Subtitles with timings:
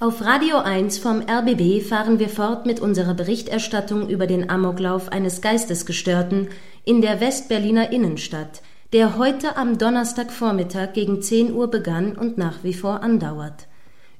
[0.00, 5.40] Auf Radio 1 vom RBB fahren wir fort mit unserer Berichterstattung über den Amoklauf eines
[5.40, 6.48] Geistesgestörten
[6.84, 8.60] in der Westberliner Innenstadt,
[8.92, 13.68] der heute am Donnerstagvormittag gegen 10 Uhr begann und nach wie vor andauert.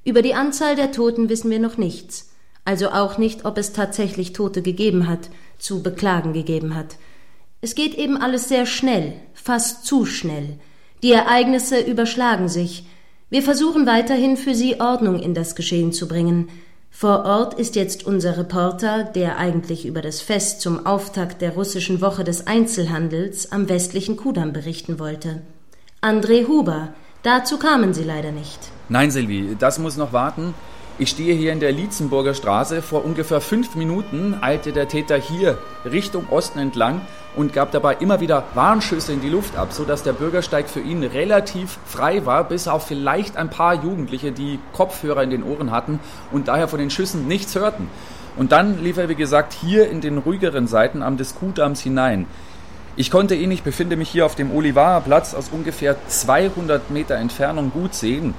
[0.05, 2.31] Über die Anzahl der Toten wissen wir noch nichts,
[2.63, 5.29] also auch nicht, ob es tatsächlich Tote gegeben hat,
[5.59, 6.95] zu beklagen gegeben hat.
[7.59, 10.57] Es geht eben alles sehr schnell, fast zu schnell.
[11.03, 12.85] Die Ereignisse überschlagen sich,
[13.35, 16.47] wir versuchen weiterhin für Sie Ordnung in das Geschehen zu bringen.
[16.89, 21.99] Vor Ort ist jetzt unser Reporter, der eigentlich über das Fest zum Auftakt der russischen
[21.99, 25.41] Woche des Einzelhandels am westlichen Kudamm berichten wollte.
[26.01, 26.93] André Huber,
[27.23, 28.59] dazu kamen Sie leider nicht.
[28.87, 30.53] Nein, Silvi, das muss noch warten.
[30.97, 32.81] Ich stehe hier in der Lietzenburger Straße.
[32.81, 37.01] Vor ungefähr fünf Minuten eilte der Täter hier Richtung Osten entlang
[37.35, 41.03] und gab dabei immer wieder Warnschüsse in die Luft ab, sodass der Bürgersteig für ihn
[41.03, 45.99] relativ frei war, bis auf vielleicht ein paar Jugendliche, die Kopfhörer in den Ohren hatten
[46.31, 47.89] und daher von den Schüssen nichts hörten.
[48.37, 52.25] Und dann lief er, wie gesagt, hier in den ruhigeren Seiten am Diskudams hinein.
[52.95, 57.71] Ich konnte ihn, ich befinde mich hier auf dem Olivarplatz, aus ungefähr 200 Meter Entfernung
[57.71, 58.33] gut sehen.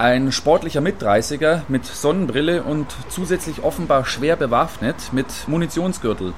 [0.00, 6.32] Ein sportlicher Mitdreißiger mit Sonnenbrille und zusätzlich offenbar schwer bewaffnet mit Munitionsgürtel.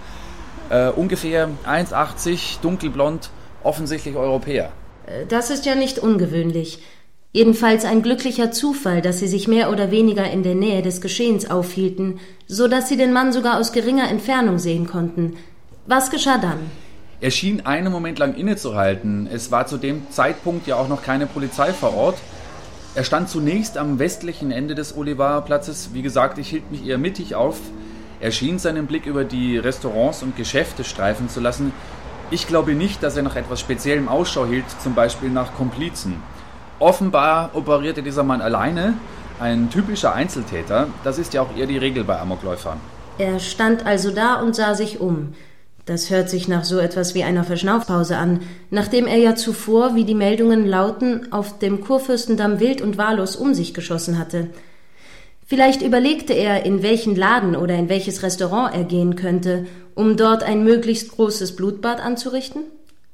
[0.68, 3.30] Äh, ungefähr 1,80, dunkelblond,
[3.62, 4.72] offensichtlich Europäer.
[5.06, 6.82] Äh, das ist ja nicht ungewöhnlich.
[7.30, 11.48] Jedenfalls ein glücklicher Zufall, dass sie sich mehr oder weniger in der Nähe des Geschehens
[11.48, 15.36] aufhielten, so dass sie den Mann sogar aus geringer Entfernung sehen konnten.
[15.86, 16.58] Was geschah dann?
[17.20, 19.28] Er schien einen Moment lang innezuhalten.
[19.32, 22.16] Es war zu dem Zeitpunkt ja auch noch keine Polizei vor Ort.
[22.94, 25.94] Er stand zunächst am westlichen Ende des Olivarplatzes.
[25.94, 27.58] Wie gesagt, ich hielt mich eher mittig auf.
[28.20, 31.72] Er schien seinen Blick über die Restaurants und Geschäfte streifen zu lassen.
[32.30, 36.22] Ich glaube nicht, dass er nach etwas Speziellem Ausschau hielt, zum Beispiel nach Komplizen.
[36.78, 38.94] Offenbar operierte dieser Mann alleine,
[39.40, 40.88] ein typischer Einzeltäter.
[41.02, 42.78] Das ist ja auch eher die Regel bei Amokläufern.
[43.16, 45.32] Er stand also da und sah sich um.
[45.84, 50.04] Das hört sich nach so etwas wie einer Verschnaufpause an, nachdem er ja zuvor, wie
[50.04, 54.48] die Meldungen lauten, auf dem Kurfürstendamm wild und wahllos um sich geschossen hatte.
[55.44, 60.44] Vielleicht überlegte er, in welchen Laden oder in welches Restaurant er gehen könnte, um dort
[60.44, 62.62] ein möglichst großes Blutbad anzurichten?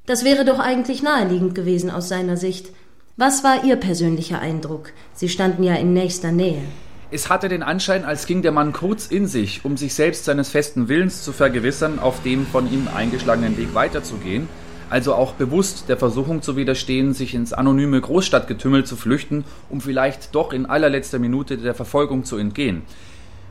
[0.05, 2.71] Das wäre doch eigentlich naheliegend gewesen aus seiner Sicht.
[3.17, 4.93] Was war Ihr persönlicher Eindruck?
[5.15, 6.62] Sie standen ja in nächster Nähe.
[7.11, 10.51] Es hatte den Anschein, als ging der Mann kurz in sich, um sich selbst seines
[10.51, 14.47] festen Willens zu vergewissern, auf dem von ihm eingeschlagenen Weg weiterzugehen,
[14.91, 20.35] also auch bewusst der Versuchung zu widerstehen, sich ins anonyme Großstadtgetümmel zu flüchten, um vielleicht
[20.35, 22.83] doch in allerletzter Minute der Verfolgung zu entgehen.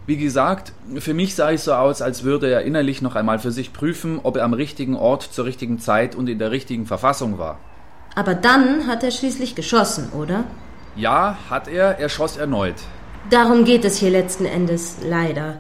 [0.06, 3.52] Wie gesagt, für mich sah es so aus, als würde er innerlich noch einmal für
[3.52, 7.40] sich prüfen, ob er am richtigen Ort zur richtigen Zeit und in der richtigen Verfassung
[7.40, 7.58] war.
[8.14, 10.44] Aber dann hat er schließlich geschossen, oder?
[10.96, 12.00] Ja, hat er.
[12.00, 12.76] Er schoss erneut.
[13.30, 15.60] Darum geht es hier letzten Endes, leider.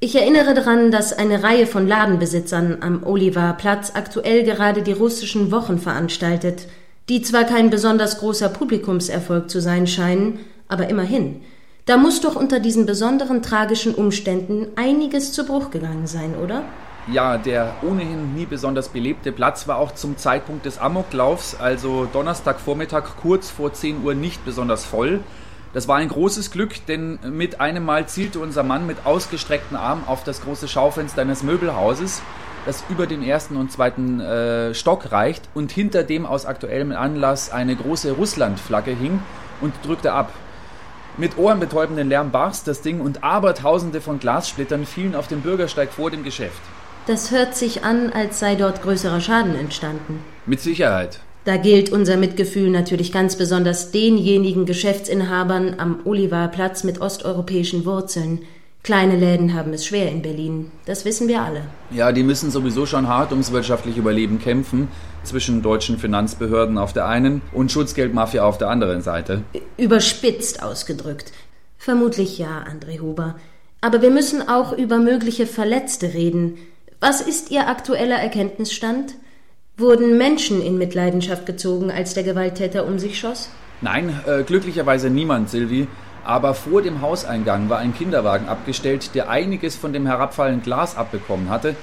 [0.00, 5.78] Ich erinnere daran, dass eine Reihe von Ladenbesitzern am Olivarplatz aktuell gerade die russischen Wochen
[5.78, 6.66] veranstaltet,
[7.08, 11.40] die zwar kein besonders großer Publikumserfolg zu sein scheinen, aber immerhin.
[11.86, 16.64] Da muss doch unter diesen besonderen tragischen Umständen einiges zu Bruch gegangen sein, oder?
[17.10, 23.16] Ja, der ohnehin nie besonders belebte Platz war auch zum Zeitpunkt des Amoklaufs, also Donnerstagvormittag
[23.22, 25.20] kurz vor 10 Uhr, nicht besonders voll.
[25.76, 30.04] Das war ein großes Glück, denn mit einem Mal zielte unser Mann mit ausgestreckten Armen
[30.06, 32.22] auf das große Schaufenster eines Möbelhauses,
[32.64, 37.52] das über den ersten und zweiten äh, Stock reicht und hinter dem aus aktuellem Anlass
[37.52, 39.20] eine große Russlandflagge hing
[39.60, 40.32] und drückte ab.
[41.18, 46.10] Mit ohrenbetäubenden Lärm barst das Ding und Abertausende von Glassplittern fielen auf den Bürgersteig vor
[46.10, 46.62] dem Geschäft.
[47.06, 50.24] Das hört sich an, als sei dort größerer Schaden entstanden.
[50.46, 51.20] Mit Sicherheit.
[51.46, 58.40] Da gilt unser Mitgefühl natürlich ganz besonders denjenigen Geschäftsinhabern am Olivarplatz mit osteuropäischen Wurzeln.
[58.82, 60.72] Kleine Läden haben es schwer in Berlin.
[60.86, 61.62] Das wissen wir alle.
[61.92, 64.88] Ja, die müssen sowieso schon hart ums wirtschaftliche Überleben kämpfen.
[65.22, 69.42] Zwischen deutschen Finanzbehörden auf der einen und Schutzgeldmafia auf der anderen Seite.
[69.76, 71.30] Überspitzt ausgedrückt.
[71.78, 73.36] Vermutlich ja, André Huber.
[73.80, 76.58] Aber wir müssen auch über mögliche Verletzte reden.
[76.98, 79.14] Was ist Ihr aktueller Erkenntnisstand?
[79.78, 83.50] Wurden Menschen in Mitleidenschaft gezogen, als der Gewalttäter um sich schoss?
[83.82, 85.86] Nein, äh, glücklicherweise niemand, Silvi.
[86.24, 91.50] Aber vor dem Hauseingang war ein Kinderwagen abgestellt, der einiges von dem herabfallenden Glas abbekommen
[91.50, 91.76] hatte.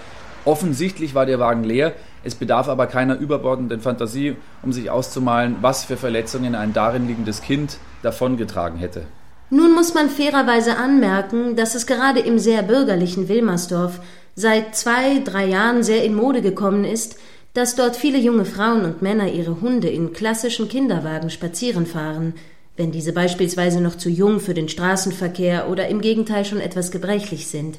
[0.44, 1.94] Offensichtlich war der Wagen leer,
[2.24, 7.44] es bedarf aber keiner überbordenden Fantasie, um sich auszumalen, was für Verletzungen ein darin liegendes
[7.44, 9.04] Kind davongetragen hätte.
[9.52, 14.00] Nun muss man fairerweise anmerken, dass es gerade im sehr bürgerlichen Wilmersdorf
[14.36, 17.18] seit zwei, drei Jahren sehr in Mode gekommen ist,
[17.54, 22.34] dass dort viele junge Frauen und Männer ihre Hunde in klassischen Kinderwagen spazieren fahren.
[22.76, 27.46] wenn diese beispielsweise noch zu jung für den Straßenverkehr oder im Gegenteil schon etwas gebrechlich
[27.46, 27.78] sind.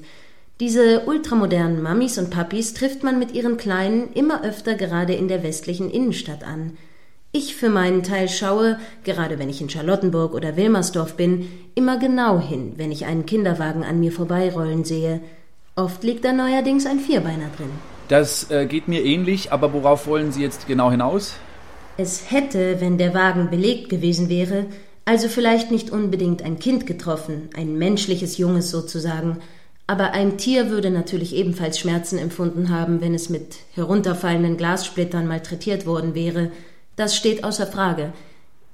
[0.61, 5.43] Diese ultramodernen Mamis und Papis trifft man mit ihren Kleinen immer öfter gerade in der
[5.43, 6.77] westlichen Innenstadt an.
[7.33, 12.39] Ich für meinen Teil schaue, gerade wenn ich in Charlottenburg oder Wilmersdorf bin, immer genau
[12.39, 15.21] hin, wenn ich einen Kinderwagen an mir vorbeirollen sehe.
[15.75, 17.94] Oft liegt da neuerdings ein Vierbeiner drin.
[18.09, 21.35] Das äh, geht mir ähnlich, aber worauf wollen Sie jetzt genau hinaus?
[21.97, 24.67] Es hätte, wenn der Wagen belegt gewesen wäre,
[25.05, 29.39] also vielleicht nicht unbedingt ein Kind getroffen, ein menschliches Junges sozusagen,
[29.87, 35.85] aber ein Tier würde natürlich ebenfalls Schmerzen empfunden haben, wenn es mit herunterfallenden Glassplittern malträtiert
[35.85, 36.51] worden wäre.
[36.97, 38.13] Das steht außer Frage.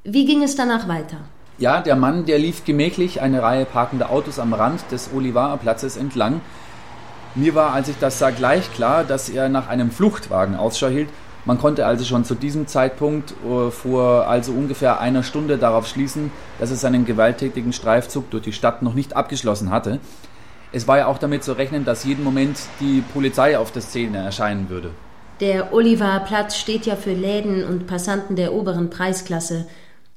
[0.05, 1.19] Wie ging es danach weiter?
[1.59, 6.41] Ja, der Mann, der lief gemächlich eine Reihe parkender Autos am Rand des Olivarplatzes entlang.
[7.37, 11.09] Mir war, als ich das sah, gleich klar, dass er nach einem Fluchtwagen Ausschau hielt.
[11.45, 16.33] Man konnte also schon zu diesem Zeitpunkt uh, vor also ungefähr einer Stunde darauf schließen,
[16.59, 20.01] dass er seinen gewalttätigen Streifzug durch die Stadt noch nicht abgeschlossen hatte.
[20.73, 24.19] Es war ja auch damit zu rechnen, dass jeden Moment die Polizei auf der Szene
[24.19, 24.91] erscheinen würde.
[25.41, 29.67] Der Olivarplatz steht ja für Läden und Passanten der oberen Preisklasse.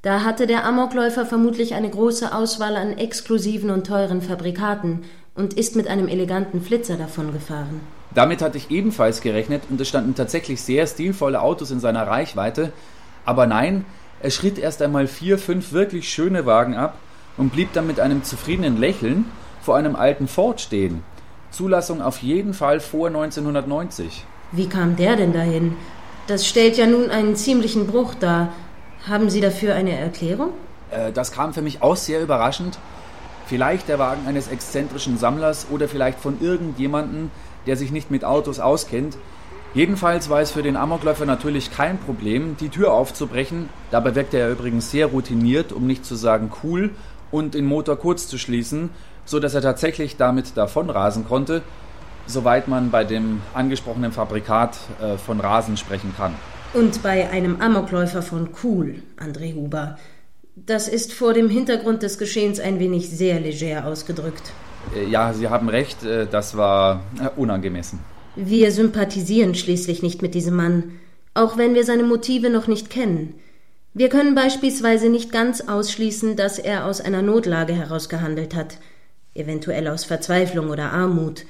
[0.02, 5.04] Da hatte der Amokläufer vermutlich eine große Auswahl an exklusiven und teuren Fabrikaten
[5.36, 7.82] und ist mit einem eleganten Flitzer davongefahren.
[8.14, 12.72] Damit hatte ich ebenfalls gerechnet und es standen tatsächlich sehr stilvolle Autos in seiner Reichweite.
[13.26, 13.86] Aber nein,
[14.22, 16.98] er schritt erst einmal vier, fünf wirklich schöne Wagen ab
[17.38, 19.26] und blieb dann mit einem zufriedenen Lächeln
[19.62, 21.04] vor einem alten Ford stehen.
[21.52, 24.26] Zulassung auf jeden Fall vor 1990.
[24.52, 25.76] Wie kam der denn dahin?
[26.28, 28.54] Das stellt ja nun einen ziemlichen Bruch dar.
[29.08, 30.50] Haben Sie dafür eine Erklärung?
[30.92, 32.78] Äh, das kam für mich auch sehr überraschend.
[33.54, 37.30] Vielleicht der Wagen eines exzentrischen Sammlers oder vielleicht von irgendjemandem,
[37.68, 39.16] der sich nicht mit Autos auskennt.
[39.76, 43.70] Jedenfalls war es für den Amokläufer natürlich kein Problem, die Tür aufzubrechen.
[43.92, 46.90] Dabei wirkte er übrigens sehr routiniert, um nicht zu sagen cool,
[47.30, 48.90] und den Motor kurz zu schließen,
[49.24, 51.62] so dass er tatsächlich damit davonrasen konnte,
[52.26, 56.34] soweit man bei dem angesprochenen Fabrikat äh, von Rasen sprechen kann.
[56.74, 60.00] Und bei einem Amokläufer von cool, André Huber.
[60.56, 64.52] Das ist vor dem Hintergrund des Geschehens ein wenig sehr leger ausgedrückt.
[64.96, 68.00] Äh, ja, Sie haben recht, äh, das war äh, unangemessen.
[68.36, 71.00] Wir sympathisieren schließlich nicht mit diesem Mann,
[71.34, 73.36] auch wenn wir seine Motive noch nicht kennen.
[73.96, 78.78] Wir können beispielsweise nicht ganz ausschließen, dass er aus einer Notlage heraus gehandelt hat,
[79.36, 81.46] eventuell aus Verzweiflung oder Armut.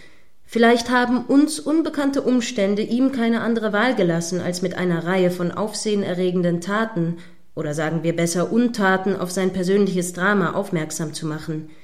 [0.46, 5.52] Vielleicht haben uns unbekannte Umstände ihm keine andere Wahl gelassen, als mit einer Reihe von
[5.52, 7.18] aufsehenerregenden Taten
[7.56, 11.70] oder sagen wir besser Untaten auf sein persönliches Drama aufmerksam zu machen–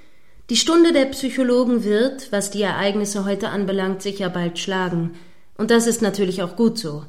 [0.49, 5.11] die Stunde der Psychologen wird, was die Ereignisse heute anbelangt, sicher bald schlagen.
[5.59, 7.05] Und das ist natürlich auch gut so.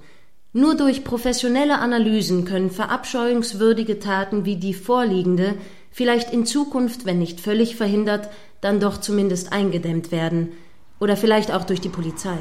[0.52, 5.54] Nur durch professionelle Analysen können verabscheuungswürdige Taten wie die vorliegende
[5.90, 8.28] vielleicht in Zukunft, wenn nicht völlig verhindert,
[8.60, 10.52] dann doch zumindest eingedämmt werden.
[10.98, 12.36] Oder vielleicht auch durch die Polizei.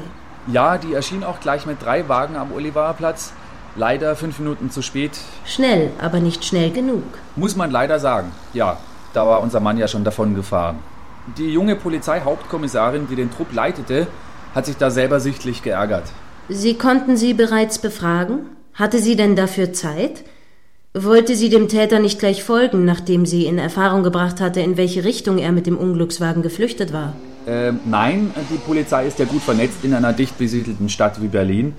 [0.52, 3.32] Ja, die erschien auch gleich mit drei Wagen am Olivarplatz.
[3.76, 5.12] Leider fünf Minuten zu spät.
[5.44, 7.04] Schnell, aber nicht schnell genug.
[7.36, 8.78] Muss man leider sagen, ja.
[9.12, 10.78] Da war unser Mann ja schon davon gefahren.
[11.36, 14.06] Die junge Polizeihauptkommissarin, die den Trupp leitete,
[14.54, 16.04] hat sich da selber sichtlich geärgert.
[16.48, 18.46] Sie konnten sie bereits befragen?
[18.74, 20.24] Hatte sie denn dafür Zeit?
[20.94, 25.04] Wollte sie dem Täter nicht gleich folgen, nachdem sie in Erfahrung gebracht hatte, in welche
[25.04, 27.12] Richtung er mit dem Unglückswagen geflüchtet war?
[27.46, 31.74] Ähm, nein, die Polizei ist ja gut vernetzt in einer dicht besiedelten Stadt wie Berlin.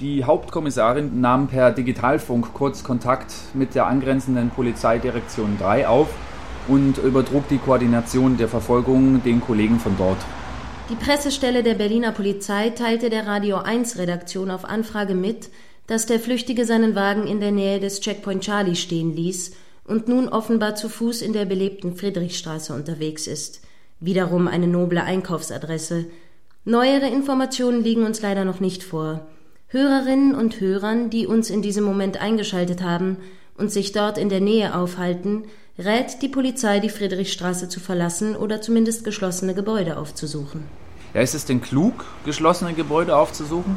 [0.00, 6.08] Die Hauptkommissarin nahm per Digitalfunk kurz Kontakt mit der angrenzenden Polizeidirektion 3 auf
[6.68, 10.16] und übertrug die Koordination der Verfolgung den Kollegen von dort.
[10.88, 15.50] Die Pressestelle der Berliner Polizei teilte der Radio 1 Redaktion auf Anfrage mit,
[15.86, 19.52] dass der Flüchtige seinen Wagen in der Nähe des Checkpoint Charlie stehen ließ
[19.84, 23.60] und nun offenbar zu Fuß in der belebten Friedrichstraße unterwegs ist.
[24.00, 26.06] Wiederum eine noble Einkaufsadresse.
[26.64, 29.26] Neuere Informationen liegen uns leider noch nicht vor.
[29.72, 33.18] Hörerinnen und Hörern, die uns in diesem Moment eingeschaltet haben
[33.56, 35.44] und sich dort in der Nähe aufhalten,
[35.78, 40.64] rät die Polizei, die Friedrichstraße zu verlassen oder zumindest geschlossene Gebäude aufzusuchen.
[41.14, 43.76] Ja, ist es denn klug, geschlossene Gebäude aufzusuchen?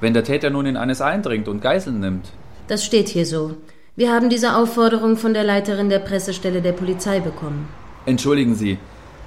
[0.00, 2.26] Wenn der Täter nun in eines eindringt und Geiseln nimmt?
[2.66, 3.54] Das steht hier so.
[3.94, 7.68] Wir haben diese Aufforderung von der Leiterin der Pressestelle der Polizei bekommen.
[8.04, 8.78] Entschuldigen Sie,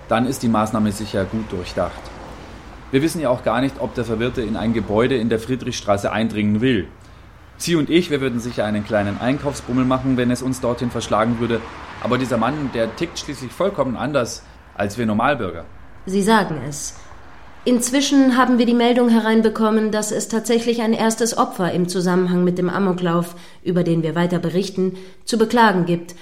[0.10, 2.13] dann ist die Maßnahme sicher gut durchdacht.
[2.94, 6.12] Wir wissen ja auch gar nicht, ob der Verwirrte in ein Gebäude in der Friedrichstraße
[6.12, 6.88] eindringen will.
[7.58, 11.40] Sie und ich, wir würden sicher einen kleinen Einkaufsbummel machen, wenn es uns dorthin verschlagen
[11.40, 11.60] würde.
[12.04, 14.44] Aber dieser Mann, der tickt schließlich vollkommen anders
[14.76, 15.66] als wir Normalbürger.
[16.06, 17.00] Sie sagen es.
[17.66, 22.60] Inzwischen haben wir die Meldung hereinbekommen, dass es tatsächlich ein erstes Opfer im Zusammenhang mit
[22.60, 23.34] dem Amoklauf,
[23.64, 26.14] über den wir weiter berichten, zu beklagen gibt.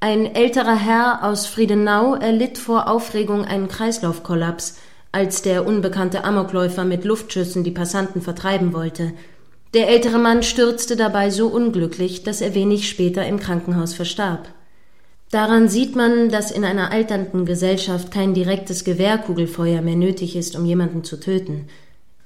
[0.00, 4.76] Ein älterer Herr aus Friedenau erlitt vor Aufregung einen Kreislaufkollaps,
[5.18, 9.14] als der unbekannte Amokläufer mit Luftschüssen die Passanten vertreiben wollte.
[9.74, 14.48] Der ältere Mann stürzte dabei so unglücklich, dass er wenig später im Krankenhaus verstarb.
[15.32, 20.64] Daran sieht man, dass in einer alternden Gesellschaft kein direktes Gewehrkugelfeuer mehr nötig ist, um
[20.64, 21.66] jemanden zu töten.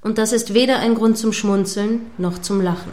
[0.03, 2.93] Und das ist weder ein Grund zum Schmunzeln noch zum Lachen.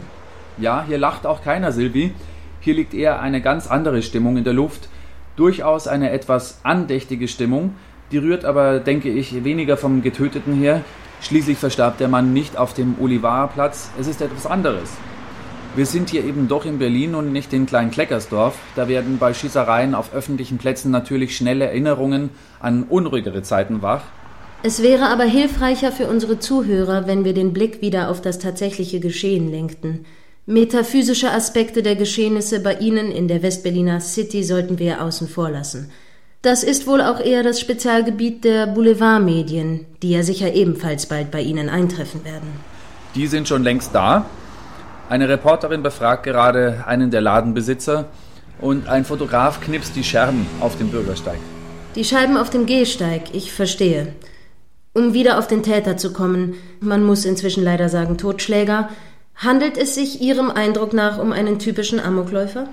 [0.56, 2.14] Ja, hier lacht auch keiner, Silvi.
[2.60, 4.88] Hier liegt eher eine ganz andere Stimmung in der Luft.
[5.36, 7.74] Durchaus eine etwas andächtige Stimmung,
[8.12, 10.82] die rührt aber, denke ich, weniger vom Getöteten her.
[11.20, 13.90] Schließlich verstarb der Mann nicht auf dem Olivarplatz.
[13.98, 14.90] Es ist etwas anderes.
[15.76, 18.58] Wir sind hier eben doch in Berlin und nicht in Klein-Kleckersdorf.
[18.74, 24.02] Da werden bei Schießereien auf öffentlichen Plätzen natürlich schnelle Erinnerungen an unruhigere Zeiten wach.
[24.62, 28.98] Es wäre aber hilfreicher für unsere Zuhörer, wenn wir den Blick wieder auf das tatsächliche
[28.98, 30.04] Geschehen lenkten.
[30.44, 35.90] Metaphysische Aspekte der Geschehnisse bei Ihnen in der Westberliner City sollten wir außen vor lassen.
[36.42, 41.42] Das ist wohl auch eher das Spezialgebiet der Boulevardmedien, die ja sicher ebenfalls bald bei
[41.42, 42.48] Ihnen eintreffen werden.
[43.14, 44.24] Die sind schon längst da.
[45.10, 48.06] Eine Reporterin befragt gerade einen der Ladenbesitzer
[48.58, 51.38] und ein Fotograf knipst die Scherben auf dem Bürgersteig.
[51.94, 54.14] Die Scheiben auf dem Gehsteig, ich verstehe.
[54.94, 58.88] Um wieder auf den Täter zu kommen, man muss inzwischen leider sagen Totschläger,
[59.36, 62.66] handelt es sich Ihrem Eindruck nach um einen typischen Amokläufer?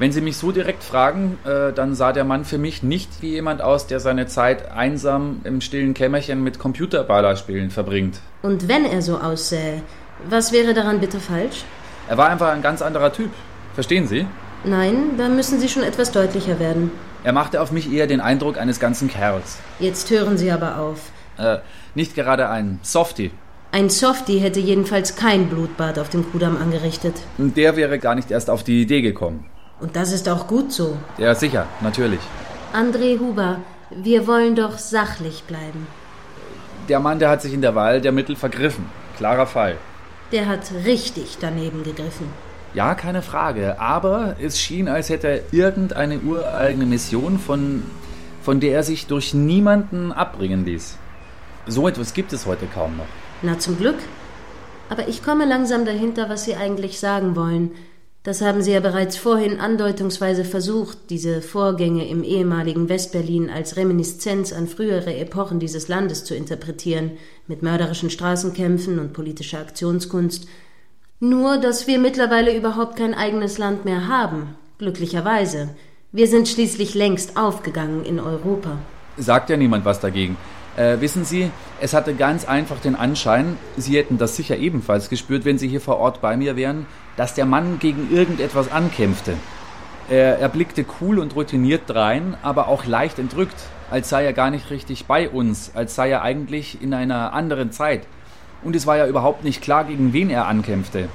[0.00, 3.30] Wenn Sie mich so direkt fragen, äh, dann sah der Mann für mich nicht wie
[3.30, 8.20] jemand aus, der seine Zeit einsam im stillen Kämmerchen mit Computerballerspielen verbringt.
[8.42, 9.82] Und wenn er so aussähe,
[10.30, 11.64] was wäre daran bitte falsch?
[12.08, 13.30] Er war einfach ein ganz anderer Typ.
[13.74, 14.24] Verstehen Sie?
[14.64, 16.92] Nein, da müssen Sie schon etwas deutlicher werden.
[17.24, 19.58] Er machte auf mich eher den Eindruck eines ganzen Kerls.
[19.80, 21.10] Jetzt hören Sie aber auf.
[21.38, 21.58] Äh,
[21.96, 23.32] nicht gerade ein Softie.
[23.72, 27.14] Ein Softie hätte jedenfalls kein Blutbad auf dem Kudamm angerichtet.
[27.36, 29.44] Der wäre gar nicht erst auf die Idee gekommen.
[29.80, 30.96] Und das ist auch gut so.
[31.18, 32.20] Ja, sicher, natürlich.
[32.72, 35.86] André Huber, wir wollen doch sachlich bleiben.
[36.88, 38.86] Der Mann, der hat sich in der Wahl der Mittel vergriffen.
[39.16, 39.76] Klarer Fall.
[40.32, 42.28] Der hat richtig daneben gegriffen.
[42.74, 43.80] Ja, keine Frage.
[43.80, 47.82] Aber es schien, als hätte er irgendeine ureigene Mission, von,
[48.42, 50.96] von der er sich durch niemanden abbringen ließ.
[51.66, 53.06] So etwas gibt es heute kaum noch.
[53.42, 53.98] Na, zum Glück.
[54.90, 57.72] Aber ich komme langsam dahinter, was Sie eigentlich sagen wollen.
[58.28, 64.52] Das haben Sie ja bereits vorhin andeutungsweise versucht, diese Vorgänge im ehemaligen Westberlin als Reminiszenz
[64.52, 67.12] an frühere Epochen dieses Landes zu interpretieren,
[67.46, 70.46] mit mörderischen Straßenkämpfen und politischer Aktionskunst.
[71.20, 75.70] Nur, dass wir mittlerweile überhaupt kein eigenes Land mehr haben, glücklicherweise.
[76.12, 78.76] Wir sind schließlich längst aufgegangen in Europa.
[79.16, 80.36] Sagt ja niemand was dagegen.
[80.78, 85.44] Äh, wissen Sie, es hatte ganz einfach den Anschein, Sie hätten das sicher ebenfalls gespürt,
[85.44, 89.34] wenn Sie hier vor Ort bei mir wären, dass der Mann gegen irgendetwas ankämpfte.
[90.08, 93.56] Er, er blickte cool und routiniert drein, aber auch leicht entrückt,
[93.90, 97.72] als sei er gar nicht richtig bei uns, als sei er eigentlich in einer anderen
[97.72, 98.06] Zeit.
[98.62, 101.08] Und es war ja überhaupt nicht klar, gegen wen er ankämpfte.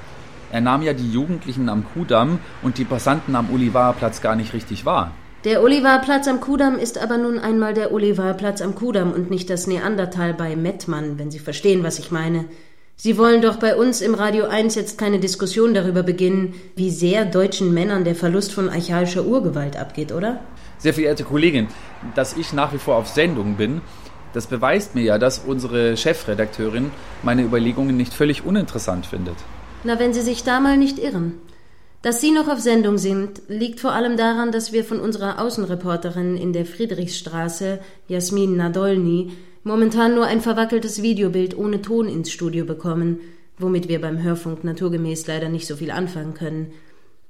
[0.52, 4.84] Er nahm ja die Jugendlichen am Kudamm und die Passanten am Olivarplatz gar nicht richtig
[4.84, 5.12] wahr.
[5.44, 9.66] Der Olivarplatz am Kudamm ist aber nun einmal der Olivarplatz am Kudamm und nicht das
[9.66, 12.46] Neandertal bei Mettmann, wenn Sie verstehen, was ich meine.
[12.96, 17.26] Sie wollen doch bei uns im Radio 1 jetzt keine Diskussion darüber beginnen, wie sehr
[17.26, 20.40] deutschen Männern der Verlust von archaischer Urgewalt abgeht, oder?
[20.78, 21.68] Sehr verehrte Kollegin,
[22.14, 23.82] dass ich nach wie vor auf Sendung bin,
[24.32, 26.90] das beweist mir ja, dass unsere Chefredakteurin
[27.22, 29.36] meine Überlegungen nicht völlig uninteressant findet.
[29.84, 31.34] Na, wenn Sie sich da mal nicht irren.
[32.04, 36.36] Dass Sie noch auf Sendung sind, liegt vor allem daran, dass wir von unserer Außenreporterin
[36.36, 39.32] in der Friedrichsstraße, Jasmin Nadolny,
[39.62, 43.20] momentan nur ein verwackeltes Videobild ohne Ton ins Studio bekommen,
[43.56, 46.72] womit wir beim Hörfunk naturgemäß leider nicht so viel anfangen können.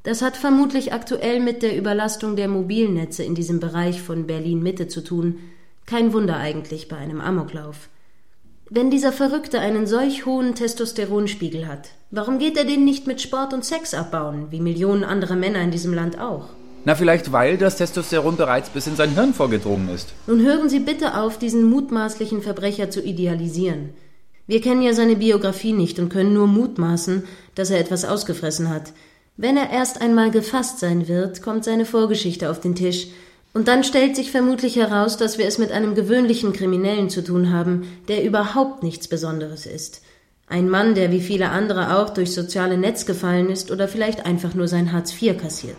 [0.02, 4.88] Das hat vermutlich aktuell mit der Überlastung der Mobilnetze in diesem Bereich von Berlin Mitte
[4.88, 5.38] zu tun.
[5.86, 7.88] Kein Wunder eigentlich bei einem Amoklauf.
[8.70, 13.52] Wenn dieser Verrückte einen solch hohen Testosteronspiegel hat, warum geht er den nicht mit Sport
[13.52, 16.48] und Sex abbauen, wie Millionen andere Männer in diesem Land auch?
[16.86, 20.14] Na, vielleicht weil das Testosteron bereits bis in sein Hirn vorgedrungen ist.
[20.26, 23.90] Nun hören Sie bitte auf, diesen mutmaßlichen Verbrecher zu idealisieren.
[24.46, 28.92] Wir kennen ja seine Biografie nicht und können nur mutmaßen, dass er etwas ausgefressen hat.
[29.36, 33.08] Wenn er erst einmal gefasst sein wird, kommt seine Vorgeschichte auf den Tisch,
[33.54, 37.52] und dann stellt sich vermutlich heraus, dass wir es mit einem gewöhnlichen Kriminellen zu tun
[37.52, 40.02] haben, der überhaupt nichts Besonderes ist.
[40.48, 44.54] Ein Mann, der wie viele andere auch durch soziale Netz gefallen ist oder vielleicht einfach
[44.54, 45.76] nur sein Hartz IV kassiert.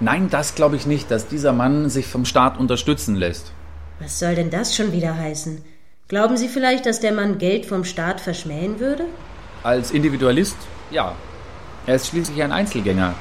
[0.00, 3.52] Nein, das glaube ich nicht, dass dieser Mann sich vom Staat unterstützen lässt.
[4.00, 5.62] Was soll denn das schon wieder heißen?
[6.08, 9.04] Glauben Sie vielleicht, dass der Mann Geld vom Staat verschmähen würde?
[9.62, 10.56] Als Individualist,
[10.90, 11.14] ja.
[11.86, 13.14] Er ist schließlich ein Einzelgänger.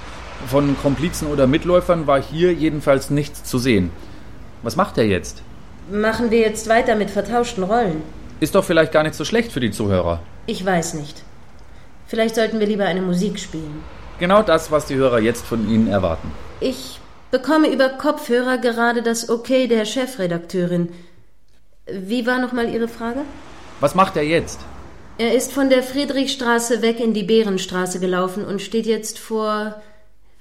[0.45, 3.89] Von Komplizen oder Mitläufern war hier jedenfalls nichts zu sehen.
[4.63, 5.41] Was macht er jetzt?
[5.91, 8.01] Machen wir jetzt weiter mit vertauschten Rollen?
[8.39, 10.21] Ist doch vielleicht gar nicht so schlecht für die Zuhörer.
[10.45, 11.23] Ich weiß nicht.
[12.07, 13.83] Vielleicht sollten wir lieber eine Musik spielen.
[14.19, 16.31] Genau das, was die Hörer jetzt von Ihnen erwarten.
[16.59, 16.99] Ich
[17.31, 20.89] bekomme über Kopfhörer gerade das Okay der Chefredakteurin.
[21.91, 23.21] Wie war nochmal Ihre Frage?
[23.79, 24.59] Was macht er jetzt?
[25.17, 29.81] Er ist von der Friedrichstraße weg in die Bärenstraße gelaufen und steht jetzt vor.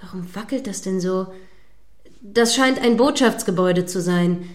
[0.01, 1.29] Warum wackelt das denn so?
[2.21, 4.49] Das scheint ein Botschaftsgebäude zu sein.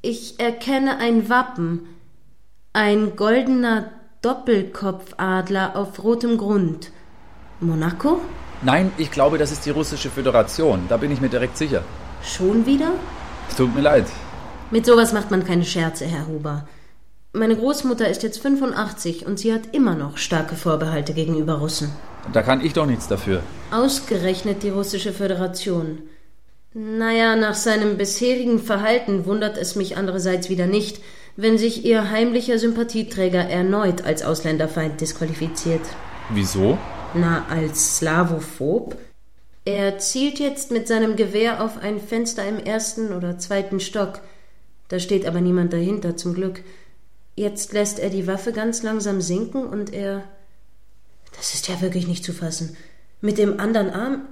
[0.00, 1.86] Ich erkenne ein Wappen.
[2.72, 3.90] Ein goldener
[4.22, 6.90] Doppelkopfadler auf rotem Grund.
[7.60, 8.20] Monaco?
[8.62, 10.86] Nein, ich glaube, das ist die russische Föderation.
[10.88, 11.82] Da bin ich mir direkt sicher.
[12.24, 12.92] Schon wieder?
[13.48, 14.06] Es tut mir leid.
[14.70, 16.66] Mit sowas macht man keine Scherze, Herr Huber.
[17.34, 21.90] Meine Großmutter ist jetzt 85 und sie hat immer noch starke Vorbehalte gegenüber Russen.
[22.30, 23.42] Da kann ich doch nichts dafür.
[23.70, 26.02] Ausgerechnet die russische Föderation.
[26.74, 31.00] Naja, nach seinem bisherigen Verhalten wundert es mich andererseits wieder nicht,
[31.36, 35.80] wenn sich ihr heimlicher Sympathieträger erneut als Ausländerfeind disqualifiziert.
[36.28, 36.76] Wieso?
[37.14, 38.98] Na, als Slavophob?
[39.64, 44.20] Er zielt jetzt mit seinem Gewehr auf ein Fenster im ersten oder zweiten Stock.
[44.88, 46.62] Da steht aber niemand dahinter, zum Glück.
[47.34, 50.24] Jetzt lässt er die Waffe ganz langsam sinken und er.
[51.36, 52.76] Das ist ja wirklich nicht zu fassen.
[53.20, 54.22] Mit dem anderen Arm.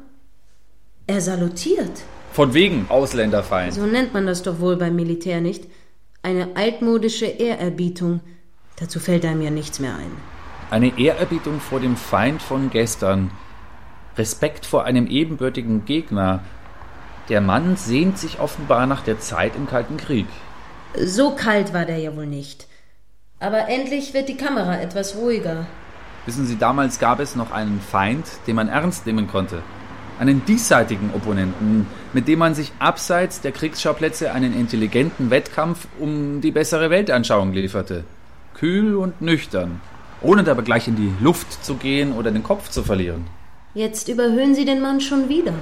[1.07, 2.03] Er salutiert.
[2.33, 3.75] Von wegen Ausländerfeind.
[3.75, 5.65] So nennt man das doch wohl beim Militär nicht.
[6.23, 8.21] Eine altmodische Ehrerbietung.
[8.77, 10.13] Dazu fällt einem ja nichts mehr ein.
[10.71, 13.31] Eine Ehrerbietung vor dem Feind von gestern.
[14.17, 16.45] Respekt vor einem ebenbürtigen Gegner.
[17.29, 20.27] Der Mann sehnt sich offenbar nach der Zeit im Kalten Krieg.
[20.97, 22.67] So kalt war der ja wohl nicht.
[23.43, 25.67] Aber endlich wird die Kamera etwas ruhiger.
[26.27, 29.63] Wissen Sie, damals gab es noch einen Feind, den man ernst nehmen konnte.
[30.19, 36.51] Einen diesseitigen Opponenten, mit dem man sich abseits der Kriegsschauplätze einen intelligenten Wettkampf um die
[36.51, 38.05] bessere Weltanschauung lieferte.
[38.53, 39.81] Kühl und nüchtern,
[40.21, 43.25] ohne dabei gleich in die Luft zu gehen oder den Kopf zu verlieren.
[43.73, 45.55] Jetzt überhöhen Sie den Mann schon wieder.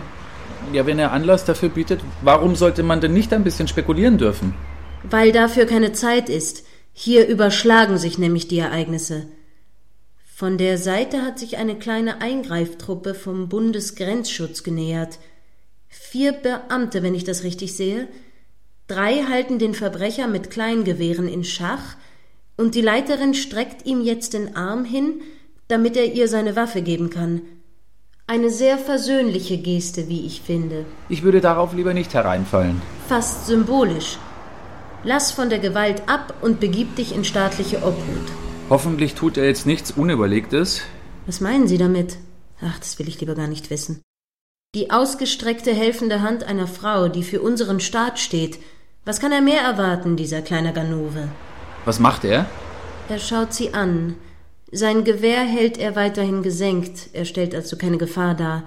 [0.73, 4.53] Ja, wenn er Anlass dafür bietet, warum sollte man denn nicht ein bisschen spekulieren dürfen?
[5.09, 6.65] Weil dafür keine Zeit ist.
[7.01, 9.29] Hier überschlagen sich nämlich die Ereignisse.
[10.35, 15.21] Von der Seite hat sich eine kleine Eingreiftruppe vom Bundesgrenzschutz genähert.
[15.87, 18.09] Vier Beamte, wenn ich das richtig sehe.
[18.89, 21.95] Drei halten den Verbrecher mit Kleingewehren in Schach,
[22.57, 25.21] und die Leiterin streckt ihm jetzt den Arm hin,
[25.69, 27.43] damit er ihr seine Waffe geben kann.
[28.27, 30.85] Eine sehr versöhnliche Geste, wie ich finde.
[31.09, 32.83] Ich würde darauf lieber nicht hereinfallen.
[33.07, 34.19] Fast symbolisch.
[35.05, 38.33] Lass von der Gewalt ab und begib dich in staatliche Obhut.
[38.69, 40.83] Hoffentlich tut er jetzt nichts Unüberlegtes.
[41.27, 42.17] Was meinen Sie damit?
[42.61, 44.03] Ach, das will ich lieber gar nicht wissen.
[44.75, 48.59] Die ausgestreckte helfende Hand einer Frau, die für unseren Staat steht.
[49.05, 51.29] Was kann er mehr erwarten, dieser kleine Ganove?
[51.85, 52.47] Was macht er?
[53.09, 54.17] Er schaut sie an.
[54.71, 57.11] Sein Gewehr hält er weiterhin gesenkt.
[57.13, 58.65] Er stellt also keine Gefahr dar.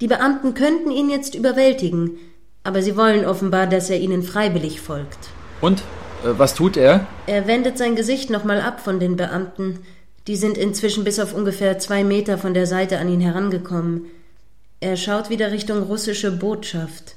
[0.00, 2.18] Die Beamten könnten ihn jetzt überwältigen,
[2.64, 5.18] aber sie wollen offenbar, dass er ihnen freiwillig folgt.
[5.60, 5.80] Und
[6.24, 7.06] äh, was tut er?
[7.26, 9.80] Er wendet sein Gesicht nochmal ab von den Beamten.
[10.26, 14.06] Die sind inzwischen bis auf ungefähr zwei Meter von der Seite an ihn herangekommen.
[14.80, 17.16] Er schaut wieder Richtung russische Botschaft.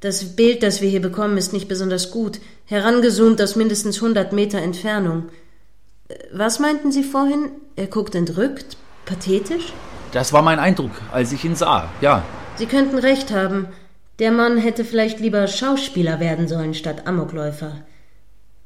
[0.00, 2.40] Das Bild, das wir hier bekommen, ist nicht besonders gut.
[2.66, 5.28] Herangezoomt aus mindestens 100 Meter Entfernung.
[6.08, 7.50] Äh, was meinten Sie vorhin?
[7.76, 8.76] Er guckt entrückt?
[9.04, 9.72] Pathetisch?
[10.12, 12.24] Das war mein Eindruck, als ich ihn sah, ja.
[12.56, 13.68] Sie könnten recht haben.
[14.18, 17.82] Der Mann hätte vielleicht lieber Schauspieler werden sollen statt Amokläufer.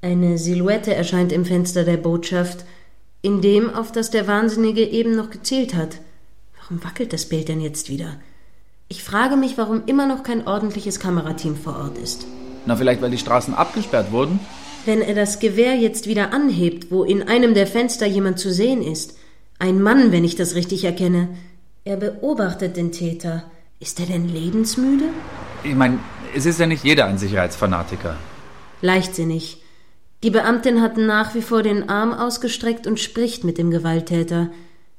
[0.00, 2.64] Eine Silhouette erscheint im Fenster der Botschaft,
[3.20, 5.98] in dem, auf das der Wahnsinnige eben noch gezielt hat.
[6.60, 8.16] Warum wackelt das Bild denn jetzt wieder?
[8.88, 12.26] Ich frage mich, warum immer noch kein ordentliches Kamerateam vor Ort ist.
[12.64, 14.38] Na, vielleicht, weil die Straßen abgesperrt wurden?
[14.86, 18.82] Wenn er das Gewehr jetzt wieder anhebt, wo in einem der Fenster jemand zu sehen
[18.82, 19.16] ist,
[19.58, 21.28] ein Mann, wenn ich das richtig erkenne,
[21.84, 23.44] er beobachtet den Täter.
[23.78, 25.06] Ist er denn lebensmüde?
[25.62, 25.99] Ich meine,
[26.35, 28.16] es ist ja nicht jeder ein Sicherheitsfanatiker.
[28.81, 29.62] Leichtsinnig.
[30.23, 34.51] Die Beamtin hat nach wie vor den Arm ausgestreckt und spricht mit dem Gewalttäter.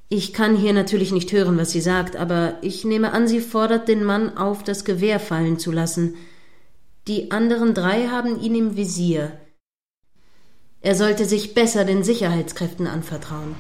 [0.10, 3.88] Ich kann hier natürlich nicht hören, was sie sagt, aber ich nehme an, sie fordert
[3.88, 6.16] den Mann auf, das Gewehr fallen zu lassen.
[7.08, 9.32] Die anderen drei haben ihn im Visier.
[10.82, 13.56] Er sollte sich besser den Sicherheitskräften anvertrauen.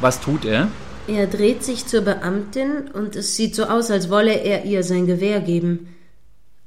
[0.00, 0.68] Was tut er?
[1.06, 5.06] Er dreht sich zur Beamtin und es sieht so aus, als wolle er ihr sein
[5.06, 5.88] Gewehr geben.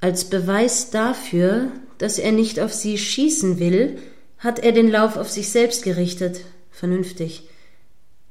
[0.04, 4.00] Als Beweis dafür, dass er nicht auf sie schießen will,
[4.38, 6.42] hat er den Lauf auf sich selbst gerichtet.
[6.72, 7.48] Vernünftig.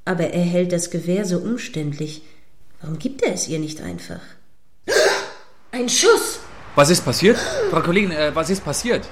[0.05, 2.21] Aber er hält das Gewehr so umständlich.
[2.83, 4.21] Warum gibt er es ihr nicht einfach?
[5.73, 6.41] Ein Schuss!
[6.75, 7.39] Was ist passiert?
[7.71, 9.09] Frau Kollegin, äh, was ist passiert?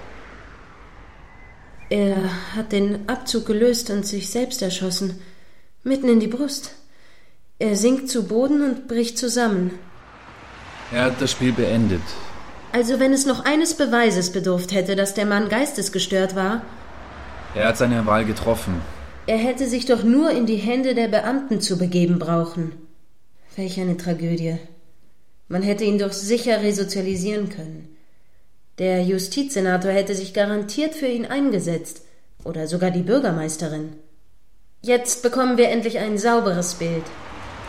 [1.89, 2.19] Er
[2.55, 5.19] hat den Abzug gelöst und sich selbst erschossen.
[5.83, 6.73] Mitten in die Brust.
[7.59, 9.79] Er sinkt zu Boden und bricht zusammen.
[10.93, 12.03] Er hat das Spiel beendet.
[12.73, 16.63] Also wenn es noch eines Beweises bedurft hätte, dass der Mann geistesgestört war.
[17.55, 18.81] Er hat seine Wahl getroffen.
[19.27, 22.73] Er hätte sich doch nur in die Hände der Beamten zu begeben brauchen.
[23.57, 24.59] Welch eine Tragödie.
[25.49, 27.97] Man hätte ihn doch sicher resozialisieren können.
[28.79, 32.03] Der Justizsenator hätte sich garantiert für ihn eingesetzt,
[32.45, 33.95] oder sogar die Bürgermeisterin.
[34.81, 37.03] Jetzt bekommen wir endlich ein sauberes Bild.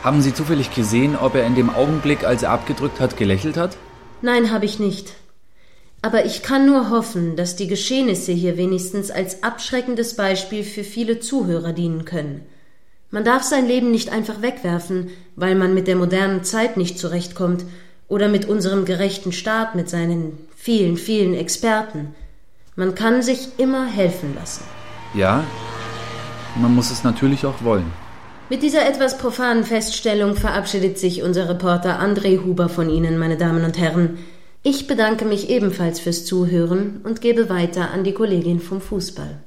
[0.03, 3.75] Haben Sie zufällig gesehen, ob er in dem Augenblick, als er abgedrückt hat, gelächelt hat?
[4.21, 5.13] Nein, habe ich nicht.
[6.03, 11.19] Aber ich kann nur hoffen, dass die Geschehnisse hier wenigstens als abschreckendes Beispiel für viele
[11.19, 12.45] Zuhörer dienen können.
[13.11, 17.65] Man darf sein Leben nicht einfach wegwerfen, weil man mit der modernen Zeit nicht zurechtkommt
[18.07, 22.15] oder mit unserem gerechten Staat mit seinen vielen, vielen Experten.
[22.75, 24.63] Man kann sich immer helfen lassen.
[25.13, 25.43] Ja,
[26.55, 27.91] man muss es natürlich auch wollen.
[28.51, 33.63] Mit dieser etwas profanen Feststellung verabschiedet sich unser Reporter André Huber von Ihnen, meine Damen
[33.63, 34.17] und Herren.
[34.61, 39.39] Ich bedanke mich ebenfalls fürs Zuhören und gebe weiter an die Kollegin vom Fußball.